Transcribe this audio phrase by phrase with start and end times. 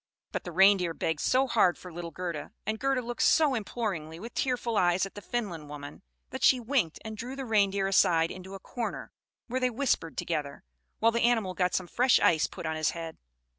[0.31, 4.33] But the Reindeer begged so hard for little Gerda, and Gerda looked so imploringly with
[4.33, 8.55] tearful eyes at the Finland woman, that she winked, and drew the Reindeer aside into
[8.55, 9.11] a corner,
[9.45, 10.63] where they whispered together,
[10.97, 13.19] while the animal got some fresh ice put on his head.